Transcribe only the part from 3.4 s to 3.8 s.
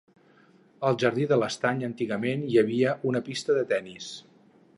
de